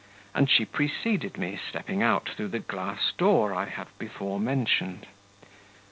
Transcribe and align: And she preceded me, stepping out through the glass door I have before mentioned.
And 0.33 0.49
she 0.49 0.65
preceded 0.65 1.37
me, 1.37 1.55
stepping 1.69 2.01
out 2.01 2.27
through 2.29 2.47
the 2.47 2.57
glass 2.57 3.11
door 3.15 3.53
I 3.53 3.65
have 3.65 3.95
before 3.99 4.39
mentioned. 4.39 5.05